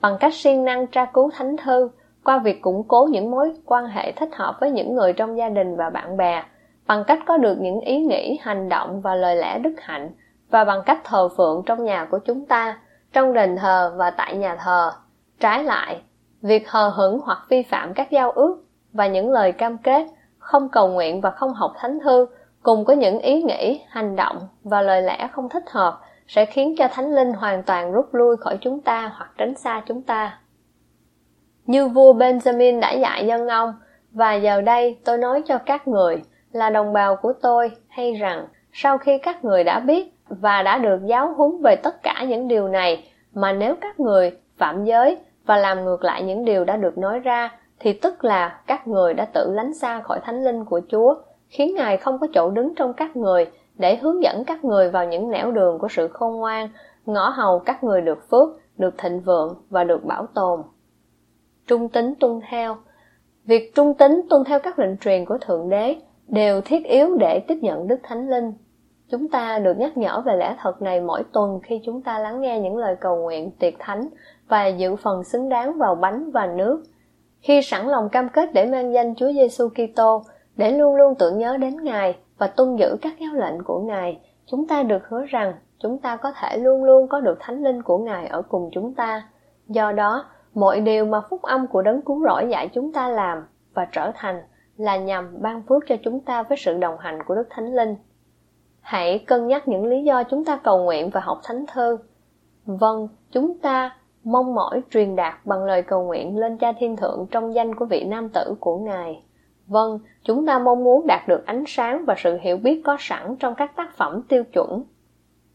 bằng 0.00 0.16
cách 0.20 0.34
siêng 0.34 0.64
năng 0.64 0.86
tra 0.86 1.04
cứu 1.04 1.30
thánh 1.34 1.56
thư, 1.56 1.90
qua 2.24 2.38
việc 2.38 2.62
củng 2.62 2.82
cố 2.88 3.08
những 3.10 3.30
mối 3.30 3.52
quan 3.66 3.86
hệ 3.86 4.12
thích 4.12 4.30
hợp 4.32 4.56
với 4.60 4.70
những 4.70 4.94
người 4.94 5.12
trong 5.12 5.38
gia 5.38 5.48
đình 5.48 5.76
và 5.76 5.90
bạn 5.90 6.16
bè, 6.16 6.44
bằng 6.86 7.04
cách 7.06 7.18
có 7.26 7.36
được 7.36 7.56
những 7.60 7.80
ý 7.80 8.00
nghĩ, 8.00 8.38
hành 8.42 8.68
động 8.68 9.00
và 9.00 9.14
lời 9.14 9.36
lẽ 9.36 9.58
đức 9.58 9.74
hạnh, 9.78 10.10
và 10.50 10.64
bằng 10.64 10.82
cách 10.86 11.00
thờ 11.04 11.28
phượng 11.36 11.62
trong 11.66 11.84
nhà 11.84 12.08
của 12.10 12.18
chúng 12.18 12.46
ta, 12.46 12.78
trong 13.12 13.32
đền 13.32 13.56
thờ 13.56 13.94
và 13.96 14.10
tại 14.10 14.36
nhà 14.36 14.56
thờ. 14.56 14.92
Trái 15.40 15.64
lại, 15.64 16.02
việc 16.42 16.70
hờ 16.70 16.88
hững 16.88 17.20
hoặc 17.24 17.38
vi 17.48 17.62
phạm 17.62 17.94
các 17.94 18.10
giao 18.10 18.30
ước 18.30 18.64
và 18.92 19.06
những 19.06 19.30
lời 19.30 19.52
cam 19.52 19.78
kết, 19.78 20.06
không 20.38 20.68
cầu 20.68 20.88
nguyện 20.88 21.20
và 21.20 21.30
không 21.30 21.54
học 21.54 21.72
thánh 21.78 21.98
thư, 22.00 22.26
cùng 22.62 22.84
có 22.84 22.92
những 22.92 23.18
ý 23.18 23.42
nghĩ, 23.42 23.80
hành 23.88 24.16
động 24.16 24.48
và 24.64 24.82
lời 24.82 25.02
lẽ 25.02 25.28
không 25.32 25.48
thích 25.48 25.70
hợp 25.70 26.00
sẽ 26.28 26.44
khiến 26.44 26.74
cho 26.78 26.88
thánh 26.88 27.14
linh 27.14 27.32
hoàn 27.32 27.62
toàn 27.62 27.92
rút 27.92 28.14
lui 28.14 28.36
khỏi 28.36 28.58
chúng 28.60 28.80
ta 28.80 29.12
hoặc 29.16 29.30
tránh 29.38 29.54
xa 29.54 29.82
chúng 29.86 30.02
ta. 30.02 30.38
Như 31.66 31.88
vua 31.88 32.14
Benjamin 32.14 32.80
đã 32.80 32.92
dạy 32.92 33.26
dân 33.26 33.48
ông, 33.48 33.74
và 34.12 34.34
giờ 34.34 34.60
đây 34.60 34.98
tôi 35.04 35.18
nói 35.18 35.42
cho 35.46 35.58
các 35.58 35.88
người 35.88 36.22
là 36.52 36.70
đồng 36.70 36.92
bào 36.92 37.16
của 37.16 37.32
tôi 37.42 37.70
hay 37.88 38.12
rằng 38.12 38.46
sau 38.72 38.98
khi 38.98 39.18
các 39.18 39.44
người 39.44 39.64
đã 39.64 39.80
biết 39.80 40.14
và 40.28 40.62
đã 40.62 40.78
được 40.78 41.00
giáo 41.06 41.34
huấn 41.36 41.62
về 41.62 41.76
tất 41.76 42.02
cả 42.02 42.24
những 42.28 42.48
điều 42.48 42.68
này 42.68 43.09
mà 43.34 43.52
nếu 43.52 43.74
các 43.80 44.00
người 44.00 44.38
phạm 44.56 44.84
giới 44.84 45.18
và 45.46 45.56
làm 45.56 45.84
ngược 45.84 46.04
lại 46.04 46.22
những 46.22 46.44
điều 46.44 46.64
đã 46.64 46.76
được 46.76 46.98
nói 46.98 47.18
ra 47.18 47.50
thì 47.78 47.92
tức 47.92 48.24
là 48.24 48.60
các 48.66 48.88
người 48.88 49.14
đã 49.14 49.24
tự 49.24 49.52
lánh 49.52 49.74
xa 49.74 50.00
khỏi 50.00 50.20
thánh 50.22 50.44
linh 50.44 50.64
của 50.64 50.80
Chúa, 50.88 51.14
khiến 51.48 51.74
Ngài 51.74 51.96
không 51.96 52.18
có 52.18 52.26
chỗ 52.34 52.50
đứng 52.50 52.74
trong 52.74 52.92
các 52.92 53.16
người 53.16 53.46
để 53.78 53.96
hướng 53.96 54.22
dẫn 54.22 54.44
các 54.44 54.64
người 54.64 54.90
vào 54.90 55.06
những 55.06 55.30
nẻo 55.30 55.52
đường 55.52 55.78
của 55.78 55.88
sự 55.88 56.08
khôn 56.08 56.36
ngoan, 56.36 56.68
ngõ 57.06 57.28
hầu 57.28 57.58
các 57.58 57.84
người 57.84 58.00
được 58.00 58.28
phước, 58.30 58.48
được 58.78 58.94
thịnh 58.98 59.20
vượng 59.20 59.54
và 59.70 59.84
được 59.84 60.04
bảo 60.04 60.26
tồn. 60.34 60.62
Trung 61.66 61.88
tính 61.88 62.14
tuân 62.20 62.40
theo 62.50 62.76
Việc 63.44 63.74
trung 63.74 63.94
tính 63.94 64.20
tuân 64.30 64.44
theo 64.44 64.60
các 64.60 64.78
lệnh 64.78 64.96
truyền 64.96 65.24
của 65.24 65.38
Thượng 65.38 65.68
Đế 65.68 65.96
đều 66.28 66.60
thiết 66.60 66.84
yếu 66.84 67.16
để 67.16 67.40
tiếp 67.48 67.58
nhận 67.62 67.88
Đức 67.88 68.00
Thánh 68.02 68.30
Linh. 68.30 68.52
Chúng 69.10 69.28
ta 69.28 69.58
được 69.58 69.78
nhắc 69.78 69.96
nhở 69.96 70.22
về 70.26 70.36
lẽ 70.36 70.56
thật 70.58 70.82
này 70.82 71.00
mỗi 71.00 71.22
tuần 71.32 71.60
khi 71.62 71.80
chúng 71.84 72.02
ta 72.02 72.18
lắng 72.18 72.40
nghe 72.40 72.60
những 72.60 72.76
lời 72.76 72.96
cầu 73.00 73.16
nguyện 73.16 73.50
tiệc 73.50 73.74
thánh 73.78 74.08
và 74.48 74.66
dự 74.66 74.96
phần 74.96 75.24
xứng 75.24 75.48
đáng 75.48 75.78
vào 75.78 75.94
bánh 75.94 76.30
và 76.30 76.46
nước. 76.46 76.82
Khi 77.40 77.62
sẵn 77.62 77.86
lòng 77.86 78.08
cam 78.08 78.28
kết 78.28 78.52
để 78.54 78.66
mang 78.66 78.94
danh 78.94 79.14
Chúa 79.14 79.32
Giêsu 79.32 79.68
Kitô, 79.68 80.22
để 80.56 80.70
luôn 80.70 80.94
luôn 80.94 81.14
tưởng 81.18 81.38
nhớ 81.38 81.56
đến 81.56 81.84
Ngài 81.84 82.16
và 82.38 82.46
tuân 82.46 82.76
giữ 82.76 82.96
các 83.02 83.14
giáo 83.20 83.34
lệnh 83.34 83.64
của 83.64 83.80
Ngài, 83.80 84.20
chúng 84.46 84.66
ta 84.66 84.82
được 84.82 85.08
hứa 85.08 85.24
rằng 85.28 85.52
chúng 85.78 85.98
ta 85.98 86.16
có 86.16 86.32
thể 86.40 86.58
luôn 86.58 86.84
luôn 86.84 87.08
có 87.08 87.20
được 87.20 87.36
thánh 87.40 87.62
linh 87.62 87.82
của 87.82 87.98
Ngài 87.98 88.26
ở 88.26 88.42
cùng 88.42 88.70
chúng 88.72 88.94
ta. 88.94 89.28
Do 89.68 89.92
đó, 89.92 90.24
mọi 90.54 90.80
điều 90.80 91.04
mà 91.04 91.20
phúc 91.30 91.42
âm 91.42 91.66
của 91.66 91.82
đấng 91.82 92.02
cứu 92.02 92.24
rỗi 92.28 92.48
dạy 92.50 92.68
chúng 92.72 92.92
ta 92.92 93.08
làm 93.08 93.46
và 93.74 93.86
trở 93.92 94.10
thành 94.14 94.42
là 94.76 94.96
nhằm 94.96 95.42
ban 95.42 95.62
phước 95.62 95.82
cho 95.88 95.96
chúng 96.04 96.20
ta 96.20 96.42
với 96.42 96.58
sự 96.58 96.78
đồng 96.78 96.98
hành 96.98 97.22
của 97.22 97.34
Đức 97.34 97.46
Thánh 97.50 97.74
Linh. 97.74 97.96
Hãy 98.80 99.18
cân 99.18 99.46
nhắc 99.46 99.68
những 99.68 99.86
lý 99.86 100.04
do 100.04 100.22
chúng 100.22 100.44
ta 100.44 100.56
cầu 100.56 100.84
nguyện 100.84 101.10
và 101.10 101.20
học 101.20 101.40
thánh 101.44 101.64
thư. 101.72 101.98
Vâng, 102.66 103.08
chúng 103.32 103.58
ta 103.58 103.96
mong 104.24 104.54
mỏi 104.54 104.82
truyền 104.90 105.16
đạt 105.16 105.34
bằng 105.46 105.64
lời 105.64 105.82
cầu 105.82 106.04
nguyện 106.04 106.38
lên 106.38 106.58
Cha 106.58 106.72
Thiên 106.72 106.96
Thượng 106.96 107.26
trong 107.30 107.54
danh 107.54 107.74
của 107.74 107.84
vị 107.84 108.04
nam 108.04 108.28
tử 108.28 108.54
của 108.60 108.78
Ngài. 108.78 109.22
Vâng, 109.66 109.98
chúng 110.24 110.46
ta 110.46 110.58
mong 110.58 110.84
muốn 110.84 111.06
đạt 111.06 111.28
được 111.28 111.46
ánh 111.46 111.64
sáng 111.66 112.04
và 112.06 112.14
sự 112.18 112.38
hiểu 112.40 112.56
biết 112.56 112.82
có 112.84 112.96
sẵn 113.00 113.36
trong 113.36 113.54
các 113.54 113.76
tác 113.76 113.96
phẩm 113.96 114.22
tiêu 114.28 114.44
chuẩn. 114.44 114.82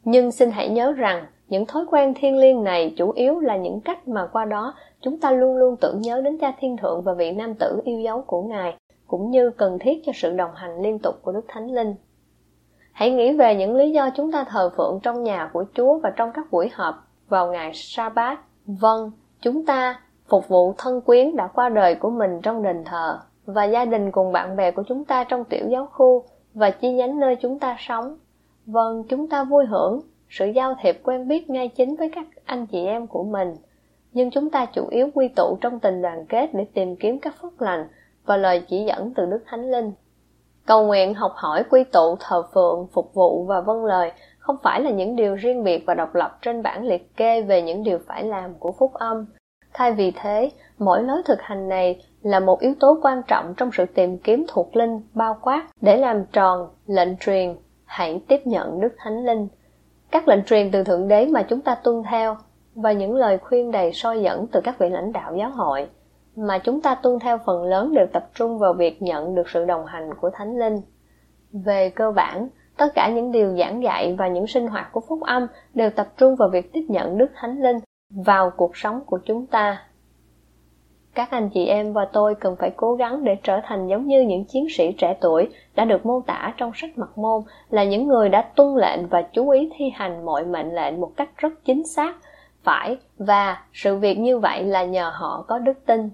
Nhưng 0.03 0.31
xin 0.31 0.51
hãy 0.51 0.69
nhớ 0.69 0.91
rằng, 0.91 1.25
những 1.47 1.65
thói 1.65 1.85
quen 1.91 2.13
thiên 2.15 2.37
liêng 2.37 2.63
này 2.63 2.93
chủ 2.97 3.11
yếu 3.11 3.39
là 3.39 3.57
những 3.57 3.81
cách 3.81 4.07
mà 4.07 4.27
qua 4.27 4.45
đó 4.45 4.73
chúng 5.01 5.19
ta 5.19 5.31
luôn 5.31 5.57
luôn 5.57 5.75
tưởng 5.81 6.01
nhớ 6.01 6.21
đến 6.21 6.37
cha 6.37 6.53
thiên 6.59 6.77
thượng 6.77 7.01
và 7.01 7.13
vị 7.13 7.31
nam 7.31 7.55
tử 7.59 7.81
yêu 7.85 7.99
dấu 7.99 8.21
của 8.21 8.41
ngài 8.41 8.77
cũng 9.07 9.31
như 9.31 9.51
cần 9.51 9.79
thiết 9.79 10.01
cho 10.05 10.11
sự 10.15 10.31
đồng 10.31 10.51
hành 10.55 10.81
liên 10.81 10.99
tục 10.99 11.15
của 11.21 11.31
đức 11.31 11.45
thánh 11.47 11.71
linh 11.71 11.95
hãy 12.95 13.11
nghĩ 13.11 13.33
về 13.33 13.55
những 13.55 13.75
lý 13.75 13.91
do 13.91 14.09
chúng 14.15 14.31
ta 14.31 14.43
thờ 14.43 14.69
phượng 14.77 14.99
trong 15.03 15.23
nhà 15.23 15.49
của 15.53 15.65
chúa 15.73 15.99
và 15.99 16.09
trong 16.15 16.31
các 16.33 16.51
buổi 16.51 16.69
họp 16.73 17.07
vào 17.29 17.51
ngày 17.51 17.71
Sabbath. 17.73 18.39
Vâng, 18.65 19.11
chúng 19.41 19.65
ta 19.65 19.99
phục 20.27 20.47
vụ 20.47 20.73
thân 20.77 21.01
quyến 21.01 21.35
đã 21.35 21.47
qua 21.47 21.69
đời 21.69 21.95
của 21.95 22.09
mình 22.09 22.41
trong 22.43 22.63
đền 22.63 22.83
thờ 22.85 23.19
và 23.45 23.63
gia 23.63 23.85
đình 23.85 24.11
cùng 24.11 24.31
bạn 24.31 24.55
bè 24.55 24.71
của 24.71 24.83
chúng 24.87 25.05
ta 25.05 25.23
trong 25.23 25.43
tiểu 25.43 25.67
giáo 25.69 25.85
khu 25.91 26.23
và 26.53 26.69
chi 26.69 26.93
nhánh 26.93 27.19
nơi 27.19 27.35
chúng 27.35 27.59
ta 27.59 27.75
sống. 27.79 28.17
Vâng, 28.65 29.03
chúng 29.09 29.29
ta 29.29 29.43
vui 29.43 29.65
hưởng 29.65 30.01
sự 30.29 30.45
giao 30.45 30.75
thiệp 30.81 30.99
quen 31.03 31.27
biết 31.27 31.49
ngay 31.49 31.67
chính 31.67 31.95
với 31.95 32.11
các 32.15 32.27
anh 32.45 32.65
chị 32.65 32.85
em 32.85 33.07
của 33.07 33.23
mình. 33.23 33.55
Nhưng 34.13 34.31
chúng 34.31 34.49
ta 34.49 34.65
chủ 34.65 34.87
yếu 34.87 35.09
quy 35.13 35.27
tụ 35.27 35.57
trong 35.61 35.79
tình 35.79 36.01
đoàn 36.01 36.25
kết 36.25 36.49
để 36.53 36.65
tìm 36.73 36.95
kiếm 36.95 37.19
các 37.19 37.35
phước 37.41 37.61
lành 37.61 37.87
và 38.25 38.37
lời 38.37 38.63
chỉ 38.67 38.83
dẫn 38.83 39.13
từ 39.15 39.25
Đức 39.25 39.43
Thánh 39.45 39.71
Linh. 39.71 39.91
Cầu 40.67 40.85
nguyện, 40.85 41.13
học 41.13 41.31
hỏi, 41.35 41.63
quy 41.69 41.83
tụ, 41.83 42.15
thờ 42.19 42.43
phượng, 42.53 42.87
phục 42.93 43.13
vụ 43.13 43.45
và 43.45 43.61
vâng 43.61 43.85
lời 43.85 44.11
không 44.39 44.55
phải 44.63 44.81
là 44.81 44.91
những 44.91 45.15
điều 45.15 45.35
riêng 45.35 45.63
biệt 45.63 45.83
và 45.87 45.93
độc 45.93 46.15
lập 46.15 46.37
trên 46.41 46.63
bản 46.63 46.83
liệt 46.83 47.17
kê 47.17 47.41
về 47.41 47.61
những 47.61 47.83
điều 47.83 47.99
phải 48.07 48.23
làm 48.23 48.53
của 48.59 48.71
phúc 48.71 48.93
âm. 48.93 49.25
Thay 49.73 49.91
vì 49.91 50.11
thế, 50.11 50.51
mỗi 50.77 51.03
lối 51.03 51.21
thực 51.25 51.41
hành 51.41 51.69
này 51.69 52.03
là 52.21 52.39
một 52.39 52.59
yếu 52.59 52.73
tố 52.79 52.99
quan 53.01 53.21
trọng 53.27 53.53
trong 53.57 53.69
sự 53.73 53.85
tìm 53.85 54.17
kiếm 54.17 54.45
thuộc 54.47 54.75
linh 54.75 55.01
bao 55.13 55.37
quát 55.41 55.67
để 55.81 55.97
làm 55.97 56.25
tròn 56.25 56.67
lệnh 56.87 57.17
truyền 57.17 57.55
hãy 57.85 58.21
tiếp 58.27 58.41
nhận 58.45 58.79
Đức 58.79 58.95
Thánh 58.97 59.25
Linh. 59.25 59.47
Các 60.11 60.27
lệnh 60.27 60.43
truyền 60.43 60.71
từ 60.71 60.83
Thượng 60.83 61.07
Đế 61.07 61.25
mà 61.25 61.43
chúng 61.43 61.61
ta 61.61 61.75
tuân 61.75 62.03
theo 62.09 62.37
và 62.75 62.91
những 62.91 63.15
lời 63.15 63.37
khuyên 63.37 63.71
đầy 63.71 63.91
soi 63.93 64.21
dẫn 64.21 64.47
từ 64.51 64.61
các 64.63 64.79
vị 64.79 64.89
lãnh 64.89 65.11
đạo 65.11 65.35
giáo 65.35 65.49
hội 65.49 65.87
mà 66.35 66.57
chúng 66.57 66.81
ta 66.81 66.95
tuân 66.95 67.19
theo 67.19 67.37
phần 67.45 67.63
lớn 67.63 67.93
đều 67.93 68.05
tập 68.13 68.29
trung 68.33 68.59
vào 68.59 68.73
việc 68.73 69.01
nhận 69.01 69.35
được 69.35 69.49
sự 69.49 69.65
đồng 69.65 69.85
hành 69.85 70.09
của 70.21 70.29
Thánh 70.33 70.59
Linh. 70.59 70.81
Về 71.51 71.89
cơ 71.89 72.11
bản, 72.11 72.49
tất 72.77 72.87
cả 72.95 73.09
những 73.09 73.31
điều 73.31 73.57
giảng 73.57 73.83
dạy 73.83 74.15
và 74.17 74.27
những 74.27 74.47
sinh 74.47 74.67
hoạt 74.67 74.91
của 74.91 75.01
phúc 75.07 75.19
âm 75.21 75.47
đều 75.73 75.89
tập 75.89 76.07
trung 76.17 76.35
vào 76.35 76.49
việc 76.49 76.73
tiếp 76.73 76.85
nhận 76.89 77.17
Đức 77.17 77.31
Thánh 77.35 77.61
Linh 77.61 77.79
vào 78.09 78.51
cuộc 78.57 78.77
sống 78.77 79.01
của 79.05 79.19
chúng 79.25 79.47
ta. 79.47 79.81
Các 81.15 81.31
anh 81.31 81.49
chị 81.53 81.65
em 81.65 81.93
và 81.93 82.05
tôi 82.13 82.35
cần 82.35 82.55
phải 82.59 82.71
cố 82.75 82.95
gắng 82.95 83.23
để 83.23 83.37
trở 83.43 83.59
thành 83.63 83.87
giống 83.87 84.07
như 84.07 84.21
những 84.21 84.45
chiến 84.45 84.67
sĩ 84.69 84.91
trẻ 84.97 85.17
tuổi 85.21 85.49
đã 85.75 85.85
được 85.85 86.05
mô 86.05 86.21
tả 86.21 86.53
trong 86.57 86.71
sách 86.75 86.97
mật 86.97 87.17
môn 87.17 87.41
là 87.69 87.83
những 87.83 88.07
người 88.07 88.29
đã 88.29 88.41
tuân 88.55 88.75
lệnh 88.75 89.07
và 89.07 89.21
chú 89.21 89.49
ý 89.49 89.69
thi 89.77 89.85
hành 89.95 90.25
mọi 90.25 90.45
mệnh 90.45 90.75
lệnh 90.75 91.01
một 91.01 91.11
cách 91.17 91.29
rất 91.37 91.53
chính 91.65 91.87
xác, 91.87 92.15
phải 92.63 92.97
và 93.17 93.63
sự 93.73 93.95
việc 93.95 94.19
như 94.19 94.39
vậy 94.39 94.63
là 94.63 94.83
nhờ 94.83 95.11
họ 95.13 95.45
có 95.47 95.59
đức 95.59 95.85
tin. 95.85 96.09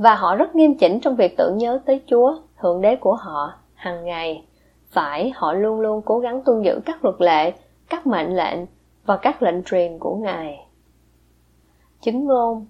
Và 0.00 0.14
họ 0.14 0.36
rất 0.36 0.54
nghiêm 0.54 0.74
chỉnh 0.74 1.00
trong 1.00 1.16
việc 1.16 1.36
tưởng 1.36 1.58
nhớ 1.58 1.80
tới 1.86 2.02
Chúa, 2.06 2.34
Thượng 2.60 2.80
Đế 2.80 2.96
của 2.96 3.14
họ, 3.14 3.52
hàng 3.74 4.04
ngày. 4.04 4.44
Phải, 4.90 5.32
họ 5.34 5.52
luôn 5.52 5.80
luôn 5.80 6.02
cố 6.04 6.18
gắng 6.18 6.42
tuân 6.44 6.62
giữ 6.62 6.80
các 6.84 7.04
luật 7.04 7.20
lệ, 7.20 7.52
các 7.90 8.06
mệnh 8.06 8.36
lệnh 8.36 8.58
và 9.06 9.16
các 9.16 9.42
lệnh 9.42 9.62
truyền 9.62 9.98
của 9.98 10.16
Ngài. 10.16 10.66
chính 12.00 12.26
ngôn 12.26 12.66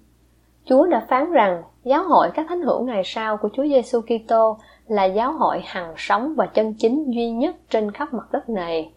Chúa 0.64 0.86
đã 0.86 1.06
phán 1.08 1.32
rằng 1.32 1.62
giáo 1.84 2.04
hội 2.04 2.30
các 2.34 2.46
thánh 2.48 2.62
hữu 2.62 2.84
ngày 2.84 3.02
sau 3.04 3.36
của 3.36 3.48
Chúa 3.52 3.64
Giêsu 3.64 4.00
Kitô 4.00 4.58
là 4.86 5.04
giáo 5.04 5.32
hội 5.32 5.62
hằng 5.64 5.94
sống 5.96 6.34
và 6.36 6.46
chân 6.46 6.74
chính 6.78 7.10
duy 7.10 7.30
nhất 7.30 7.56
trên 7.70 7.90
khắp 7.90 8.14
mặt 8.14 8.32
đất 8.32 8.48
này. 8.48 8.92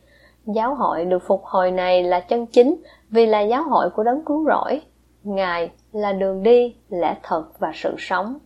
Giáo 0.46 0.76
hội 0.76 1.06
được 1.06 1.24
phục 1.28 1.46
hồi 1.46 1.72
này 1.72 2.04
là 2.04 2.20
chân 2.20 2.46
chính 2.46 2.76
vì 3.10 3.26
là 3.26 3.42
giáo 3.42 3.64
hội 3.64 3.90
của 3.90 4.04
đấng 4.04 4.26
cứu 4.26 4.46
rỗi. 4.46 4.82
Ngài 5.24 5.72
là 5.92 6.14
đường 6.14 6.44
đi, 6.44 6.76
lẽ 6.90 7.16
thật 7.24 7.44
và 7.60 7.72
sự 7.76 7.96
sống. 7.98 8.38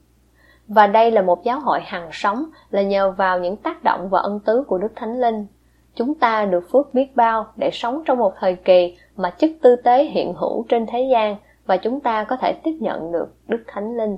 Và 0.68 0.88
đây 0.88 1.12
là 1.12 1.22
một 1.22 1.44
giáo 1.44 1.60
hội 1.60 1.80
hằng 1.84 2.10
sống 2.12 2.46
là 2.70 2.82
nhờ 2.82 3.12
vào 3.12 3.40
những 3.40 3.58
tác 3.58 3.84
động 3.84 4.10
và 4.10 4.20
ân 4.20 4.40
tứ 4.40 4.64
của 4.68 4.78
Đức 4.78 4.92
Thánh 4.96 5.22
Linh. 5.22 5.48
Chúng 5.96 6.16
ta 6.16 6.46
được 6.46 6.70
phước 6.72 6.94
biết 6.94 7.16
bao 7.16 7.46
để 7.56 7.70
sống 7.74 8.04
trong 8.06 8.18
một 8.18 8.34
thời 8.40 8.56
kỳ 8.56 8.98
mà 9.16 9.30
chức 9.38 9.52
tư 9.62 9.76
tế 9.76 10.04
hiện 10.04 10.34
hữu 10.34 10.66
trên 10.70 10.86
thế 10.86 11.10
gian 11.12 11.36
và 11.66 11.78
chúng 11.78 12.00
ta 12.00 12.24
có 12.24 12.38
thể 12.38 12.54
tiếp 12.64 12.78
nhận 12.80 13.12
được 13.12 13.34
Đức 13.48 13.64
Thánh 13.68 13.98
Linh. 13.98 14.18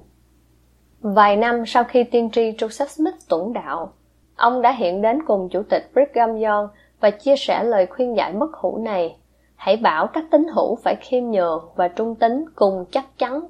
Vài 1.01 1.35
năm 1.35 1.65
sau 1.65 1.83
khi 1.83 2.03
tiên 2.03 2.29
tri 2.31 2.51
Joseph 2.51 2.87
Smith 2.87 3.15
tuẫn 3.29 3.53
đạo, 3.53 3.93
ông 4.35 4.61
đã 4.61 4.71
hiện 4.71 5.01
đến 5.01 5.23
cùng 5.25 5.49
Chủ 5.49 5.63
tịch 5.69 5.91
Brigham 5.93 6.29
Young 6.29 6.67
và 6.99 7.09
chia 7.09 7.35
sẻ 7.37 7.63
lời 7.63 7.85
khuyên 7.85 8.17
giải 8.17 8.31
bất 8.33 8.53
hủ 8.53 8.77
này. 8.77 9.17
Hãy 9.57 9.77
bảo 9.77 10.07
các 10.07 10.23
tín 10.31 10.47
hữu 10.55 10.75
phải 10.75 10.95
khiêm 11.01 11.23
nhường 11.23 11.69
và 11.75 11.87
trung 11.87 12.15
tín 12.15 12.45
cùng 12.55 12.85
chắc 12.91 13.17
chắn. 13.17 13.41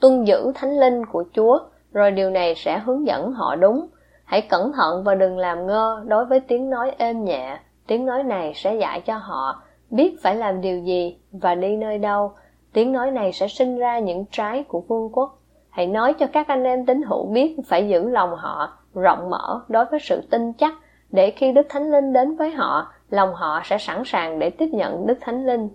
Tuân 0.00 0.24
giữ 0.24 0.52
thánh 0.54 0.80
linh 0.80 1.06
của 1.06 1.24
Chúa, 1.32 1.58
rồi 1.92 2.10
điều 2.10 2.30
này 2.30 2.54
sẽ 2.54 2.78
hướng 2.78 3.06
dẫn 3.06 3.32
họ 3.32 3.56
đúng. 3.56 3.86
Hãy 4.24 4.40
cẩn 4.40 4.72
thận 4.72 5.04
và 5.04 5.14
đừng 5.14 5.38
làm 5.38 5.66
ngơ 5.66 6.04
đối 6.06 6.24
với 6.24 6.40
tiếng 6.40 6.70
nói 6.70 6.92
êm 6.98 7.24
nhẹ. 7.24 7.58
Tiếng 7.86 8.06
nói 8.06 8.22
này 8.22 8.52
sẽ 8.54 8.74
dạy 8.76 9.00
cho 9.00 9.16
họ 9.16 9.62
biết 9.90 10.22
phải 10.22 10.36
làm 10.36 10.60
điều 10.60 10.78
gì 10.78 11.18
và 11.32 11.54
đi 11.54 11.76
nơi 11.76 11.98
đâu 11.98 12.32
Tiếng 12.72 12.92
nói 12.92 13.10
này 13.10 13.32
sẽ 13.32 13.48
sinh 13.48 13.78
ra 13.78 13.98
những 13.98 14.24
trái 14.30 14.64
của 14.68 14.80
vương 14.80 15.10
quốc. 15.12 15.38
Hãy 15.70 15.86
nói 15.86 16.14
cho 16.14 16.26
các 16.26 16.48
anh 16.48 16.64
em 16.64 16.86
tín 16.86 17.02
hữu 17.02 17.26
biết 17.26 17.56
phải 17.66 17.88
giữ 17.88 18.08
lòng 18.08 18.34
họ 18.36 18.78
rộng 18.94 19.30
mở 19.30 19.60
đối 19.68 19.84
với 19.84 20.00
sự 20.00 20.22
tin 20.30 20.52
chắc 20.52 20.74
để 21.10 21.30
khi 21.30 21.52
Đức 21.52 21.66
Thánh 21.68 21.90
Linh 21.90 22.12
đến 22.12 22.36
với 22.36 22.50
họ, 22.50 22.92
lòng 23.10 23.34
họ 23.34 23.60
sẽ 23.64 23.78
sẵn 23.78 24.02
sàng 24.04 24.38
để 24.38 24.50
tiếp 24.50 24.68
nhận 24.72 25.06
Đức 25.06 25.18
Thánh 25.20 25.46
Linh. 25.46 25.68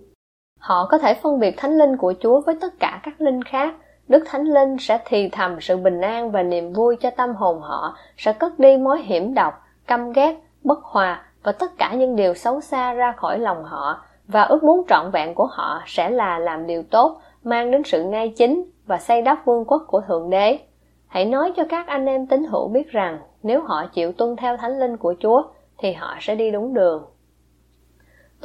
Họ 0.59 0.87
có 0.91 0.97
thể 0.97 1.13
phân 1.13 1.39
biệt 1.39 1.57
Thánh 1.57 1.77
Linh 1.77 1.97
của 1.97 2.13
Chúa 2.19 2.41
với 2.41 2.55
tất 2.61 2.73
cả 2.79 2.99
các 3.03 3.21
linh 3.21 3.43
khác. 3.43 3.73
Đức 4.07 4.23
Thánh 4.25 4.45
Linh 4.45 4.77
sẽ 4.79 4.99
thì 5.05 5.29
thầm 5.29 5.61
sự 5.61 5.77
bình 5.77 6.01
an 6.01 6.31
và 6.31 6.43
niềm 6.43 6.73
vui 6.73 6.95
cho 6.95 7.09
tâm 7.09 7.35
hồn 7.35 7.61
họ, 7.61 7.97
sẽ 8.17 8.33
cất 8.33 8.59
đi 8.59 8.77
mối 8.77 9.01
hiểm 9.01 9.33
độc, 9.33 9.53
căm 9.87 10.11
ghét, 10.11 10.35
bất 10.63 10.83
hòa 10.83 11.23
và 11.43 11.51
tất 11.51 11.77
cả 11.77 11.93
những 11.93 12.15
điều 12.15 12.33
xấu 12.33 12.61
xa 12.61 12.93
ra 12.93 13.11
khỏi 13.11 13.39
lòng 13.39 13.63
họ 13.63 14.05
và 14.27 14.41
ước 14.41 14.63
muốn 14.63 14.83
trọn 14.89 15.11
vẹn 15.11 15.35
của 15.35 15.47
họ 15.51 15.81
sẽ 15.85 16.09
là 16.09 16.39
làm 16.39 16.67
điều 16.67 16.83
tốt 16.83 17.21
mang 17.43 17.71
đến 17.71 17.81
sự 17.85 18.03
ngay 18.03 18.29
chính 18.29 18.63
và 18.85 18.97
xây 18.97 19.21
đắp 19.21 19.45
vương 19.45 19.65
quốc 19.65 19.83
của 19.87 20.01
thượng 20.01 20.29
đế 20.29 20.59
hãy 21.07 21.25
nói 21.25 21.53
cho 21.55 21.63
các 21.69 21.87
anh 21.87 22.05
em 22.05 22.27
tín 22.27 22.43
hữu 22.43 22.67
biết 22.67 22.91
rằng 22.91 23.19
nếu 23.43 23.61
họ 23.61 23.85
chịu 23.93 24.11
tuân 24.11 24.35
theo 24.35 24.57
thánh 24.57 24.79
linh 24.79 24.97
của 24.97 25.15
chúa 25.19 25.43
thì 25.77 25.93
họ 25.93 26.15
sẽ 26.19 26.35
đi 26.35 26.51
đúng 26.51 26.73
đường 26.73 27.03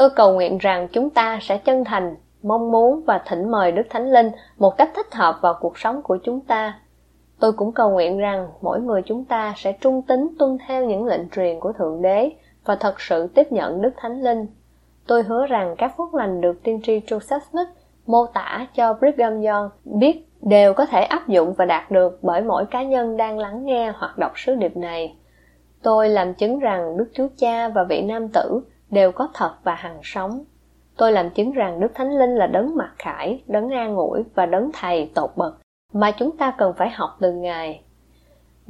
tôi 0.00 0.10
cầu 0.10 0.32
nguyện 0.32 0.58
rằng 0.58 0.88
chúng 0.92 1.10
ta 1.10 1.38
sẽ 1.42 1.58
chân 1.58 1.84
thành, 1.84 2.16
mong 2.42 2.72
muốn 2.72 3.02
và 3.06 3.22
thỉnh 3.26 3.50
mời 3.50 3.72
đức 3.72 3.82
thánh 3.90 4.10
linh 4.10 4.30
một 4.58 4.76
cách 4.76 4.90
thích 4.96 5.14
hợp 5.14 5.38
vào 5.42 5.54
cuộc 5.60 5.78
sống 5.78 6.02
của 6.02 6.18
chúng 6.24 6.40
ta 6.40 6.78
tôi 7.40 7.52
cũng 7.52 7.72
cầu 7.72 7.90
nguyện 7.90 8.18
rằng 8.18 8.48
mỗi 8.60 8.80
người 8.80 9.02
chúng 9.06 9.24
ta 9.24 9.54
sẽ 9.56 9.72
trung 9.72 10.02
tín 10.02 10.28
tuân 10.38 10.58
theo 10.66 10.84
những 10.84 11.04
lệnh 11.06 11.28
truyền 11.28 11.60
của 11.60 11.72
thượng 11.72 12.02
đế 12.02 12.30
và 12.64 12.76
thật 12.76 13.00
sự 13.00 13.26
tiếp 13.26 13.52
nhận 13.52 13.82
đức 13.82 13.90
thánh 13.96 14.22
linh 14.22 14.46
Tôi 15.06 15.22
hứa 15.22 15.46
rằng 15.46 15.74
các 15.78 15.92
phúc 15.96 16.14
lành 16.14 16.40
được 16.40 16.62
tiên 16.62 16.80
tri 16.82 17.00
Joseph 17.00 17.40
Smith 17.50 17.68
mô 18.06 18.26
tả 18.26 18.66
cho 18.74 18.94
Brigham 18.94 19.42
Young 19.42 19.70
biết 19.84 20.28
đều 20.42 20.74
có 20.74 20.86
thể 20.86 21.02
áp 21.02 21.28
dụng 21.28 21.52
và 21.52 21.64
đạt 21.64 21.90
được 21.90 22.18
bởi 22.22 22.42
mỗi 22.42 22.64
cá 22.66 22.82
nhân 22.82 23.16
đang 23.16 23.38
lắng 23.38 23.64
nghe 23.64 23.92
hoặc 23.96 24.18
đọc 24.18 24.32
sứ 24.36 24.54
điệp 24.54 24.76
này. 24.76 25.16
Tôi 25.82 26.08
làm 26.08 26.34
chứng 26.34 26.58
rằng 26.58 26.96
Đức 26.96 27.06
Chúa 27.14 27.28
Cha 27.38 27.68
và 27.68 27.84
vị 27.84 28.02
nam 28.02 28.28
tử 28.28 28.60
đều 28.90 29.12
có 29.12 29.28
thật 29.34 29.54
và 29.64 29.74
hằng 29.74 30.00
sống. 30.02 30.44
Tôi 30.96 31.12
làm 31.12 31.30
chứng 31.30 31.52
rằng 31.52 31.80
Đức 31.80 31.92
Thánh 31.94 32.18
Linh 32.18 32.36
là 32.36 32.46
đấng 32.46 32.76
mặc 32.76 32.92
khải, 32.98 33.42
đấng 33.46 33.70
an 33.70 33.96
ủi 33.96 34.22
và 34.34 34.46
đấng 34.46 34.70
thầy 34.72 35.10
tột 35.14 35.30
bậc 35.36 35.54
mà 35.92 36.10
chúng 36.10 36.36
ta 36.36 36.50
cần 36.58 36.72
phải 36.76 36.90
học 36.90 37.10
từ 37.20 37.32
Ngài 37.32 37.82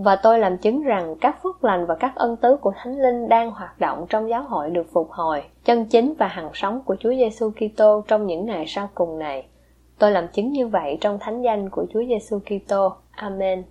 và 0.02 0.16
tôi 0.16 0.38
làm 0.38 0.58
chứng 0.58 0.82
rằng 0.82 1.14
các 1.20 1.42
phước 1.42 1.64
lành 1.64 1.86
và 1.86 1.94
các 1.94 2.12
ân 2.14 2.36
tứ 2.36 2.56
của 2.56 2.72
Thánh 2.76 3.02
Linh 3.02 3.28
đang 3.28 3.50
hoạt 3.50 3.80
động 3.80 4.06
trong 4.08 4.28
giáo 4.30 4.42
hội 4.42 4.70
được 4.70 4.86
phục 4.92 5.10
hồi, 5.10 5.42
chân 5.64 5.84
chính 5.84 6.14
và 6.18 6.26
hằng 6.28 6.50
sống 6.54 6.82
của 6.84 6.96
Chúa 7.00 7.10
Giêsu 7.10 7.50
Kitô 7.50 8.04
trong 8.08 8.26
những 8.26 8.46
ngày 8.46 8.64
sau 8.66 8.88
cùng 8.94 9.18
này. 9.18 9.46
Tôi 9.98 10.10
làm 10.10 10.28
chứng 10.28 10.52
như 10.52 10.66
vậy 10.66 10.98
trong 11.00 11.18
thánh 11.18 11.42
danh 11.42 11.70
của 11.70 11.86
Chúa 11.92 12.02
Giêsu 12.08 12.38
Kitô. 12.38 12.92
Amen. 13.10 13.64